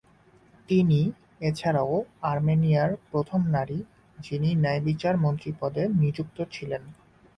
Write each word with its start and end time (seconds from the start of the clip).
তিনি 0.69 0.99
এছাড়াও 1.41 1.93
আর্মেনিয়ার 2.23 2.91
প্রথম 3.11 3.41
নারী 3.47 3.79
যিনি 4.17 4.49
ন্যায়বিচার 4.55 5.15
মন্ত্রী 5.17 5.51
পদে 5.59 5.83
নিযুক্ত 6.01 6.37
ছিলেন। 6.51 6.83